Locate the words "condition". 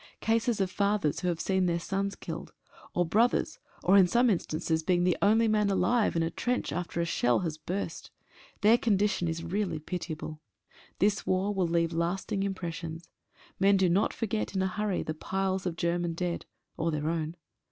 8.79-9.27